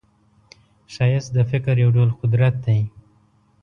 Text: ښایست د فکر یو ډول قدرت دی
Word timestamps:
ښایست 0.93 1.29
د 1.35 1.37
فکر 1.51 1.75
یو 1.83 1.89
ډول 1.97 2.09
قدرت 2.21 2.55
دی 2.65 2.79